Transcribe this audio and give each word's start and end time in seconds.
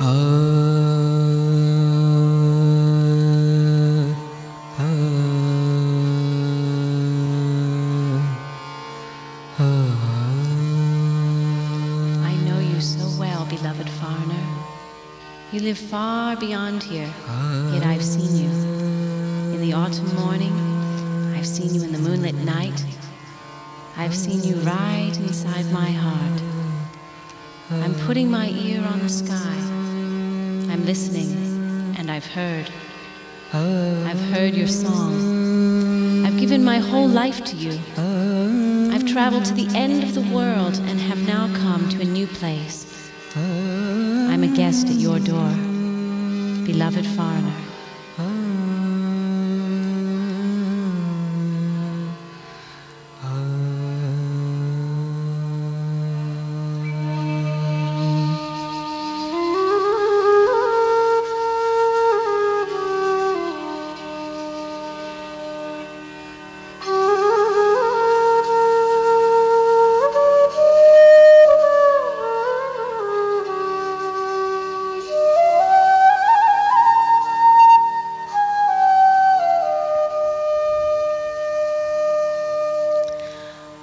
I 0.00 0.04
know 12.44 12.60
you 12.60 12.80
so 12.80 13.08
well, 13.18 13.44
beloved 13.46 13.90
foreigner. 13.90 14.36
You 15.50 15.60
live 15.62 15.78
far 15.78 16.36
beyond 16.36 16.84
here, 16.84 17.12
yet 17.72 17.84
I've 17.84 18.04
seen 18.04 18.36
you. 18.36 18.50
In 19.52 19.60
the 19.60 19.72
autumn 19.72 20.14
morning, 20.14 20.54
I've 21.36 21.46
seen 21.46 21.74
you 21.74 21.82
in 21.82 21.90
the 21.90 21.98
moonlit 21.98 22.36
night. 22.36 22.84
I've 23.96 24.14
seen 24.14 24.44
you 24.44 24.54
right 24.60 25.12
inside 25.16 25.66
my 25.72 25.90
heart. 25.90 26.40
I'm 27.82 27.96
putting 28.06 28.30
my 28.30 28.48
ear 28.50 28.84
on 28.84 29.00
the 29.00 29.08
sky. 29.08 29.77
I'm 30.70 30.84
listening, 30.84 31.94
and 31.98 32.10
I've 32.10 32.26
heard. 32.26 32.70
Oh. 33.54 34.04
I've 34.06 34.20
heard 34.32 34.54
your 34.54 34.68
song. 34.68 36.26
I've 36.26 36.38
given 36.38 36.62
my 36.62 36.78
whole 36.78 37.08
life 37.08 37.42
to 37.44 37.56
you. 37.56 37.78
Oh. 37.96 38.90
I've 38.92 39.06
traveled 39.06 39.44
to 39.46 39.54
the 39.54 39.68
end 39.74 40.04
of 40.04 40.14
the 40.14 40.34
world 40.34 40.76
and 40.88 41.00
have 41.00 41.26
now 41.26 41.46
come 41.56 41.88
to 41.88 42.02
a 42.02 42.04
new 42.04 42.26
place. 42.26 43.10
Oh. 43.36 44.28
I'm 44.30 44.42
a 44.42 44.54
guest 44.54 44.88
at 44.88 44.96
your 44.96 45.18
door, 45.18 45.50
beloved 46.66 47.06
foreigner. 47.06 47.54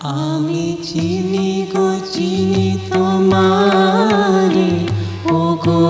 আমি 0.08 0.78
চিনি 0.84 1.66
গো, 1.76 2.00
চিনি 2.14 2.78
তোমার। 2.94 4.54
ও 5.34 5.58
গো 5.66 5.82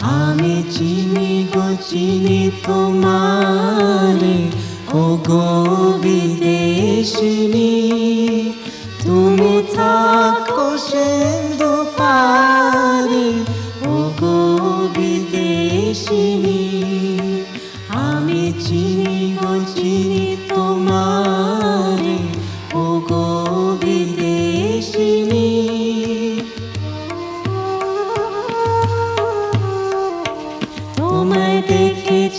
আমি 0.00 0.62
চিনি 0.70 1.46
গো, 1.54 1.76
চিনি 1.90 2.50
তোমার। 2.66 4.20
ও 4.94 5.18
গো 5.28 5.46
বিদেশিনী 6.02 7.75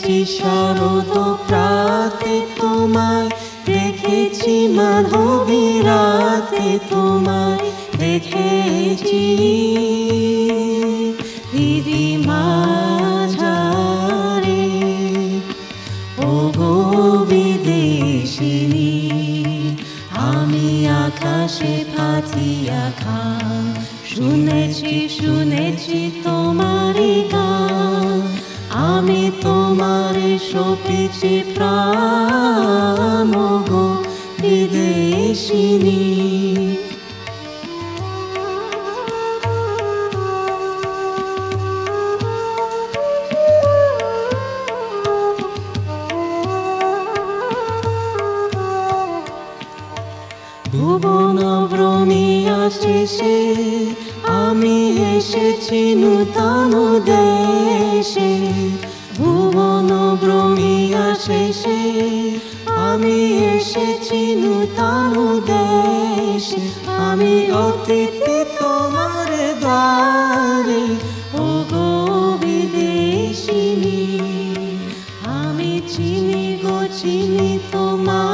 দেখেছি 0.07 1.13
প্রাতে 1.47 2.35
তোমায়, 2.57 3.29
দেখেছি 3.67 4.55
মাধবী 4.77 5.65
রাতে 5.87 6.67
তোমায়, 6.89 7.65
দেখেছি 7.99 9.25
দিদি 11.51 12.05
মাঝারে। 12.27 13.65
ও 16.27 16.31
গো 16.57 16.73
আমি 20.27 20.67
আকাশে 21.05 21.75
পাতিয়া 21.93 22.83
খা 23.01 23.23
শুনেছি 24.11 24.93
শুনেছি 25.17 25.99
তোমারই 26.23 27.16
সপিছি 30.49 31.33
প্রাণ 31.55 33.31
গো 33.69 33.85
বিদেশিনী। 34.41 36.03
ভুবন 50.71 51.37
ভ্রমিয়া 51.71 52.61
শেষে 52.79 53.37
আমি 54.41 54.77
এসেছি 55.15 55.81
নূতন 56.01 56.71
দেশে। 57.09 58.31
ভুবন 59.57 59.91
ভ্রমিয়া 60.21 61.07
শেষে 61.25 61.81
আমি 62.87 63.17
এসেছি 63.55 64.21
নূতন 64.41 65.13
দেশ 65.51 66.45
আমি 67.07 67.35
অতীতে 67.65 68.37
তোমার 68.59 69.29
দ্বারে 69.63 70.83
ও 71.41 71.45
গো 71.71 71.89
বিদেশিনী। 72.41 74.01
আমি 75.39 75.71
চিনি 75.93 76.45
গো, 76.63 76.77
চিনি 76.99 77.49
তোমার 77.71 78.26